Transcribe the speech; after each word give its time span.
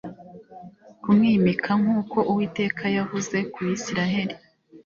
kumwimika 1.01 1.71
nk 1.81 1.87
uko 1.99 2.17
Uwiteka 2.31 2.83
yavuze 2.95 3.37
ku 3.51 3.59
Bisirayeli 3.67 4.35